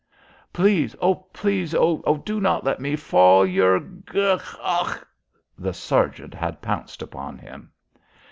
"Please, 0.51 0.95
O, 0.99 1.13
please, 1.31 1.75
O, 1.75 2.23
do 2.25 2.39
not 2.41 2.63
let 2.63 2.79
me 2.79 2.95
fall; 2.95 3.45
You're 3.45 3.79
gurgh 3.79 4.57
ugh" 4.59 5.05
The 5.59 5.75
sergeant 5.75 6.33
had 6.33 6.59
pounced 6.59 7.03
upon 7.03 7.37
him. 7.37 7.71